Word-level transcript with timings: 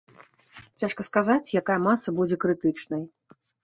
Цяжка 0.79 1.05
сказаць, 1.09 1.53
якая 1.63 1.79
маса 1.87 2.09
будзе 2.19 2.35
крытычнай. 2.49 3.11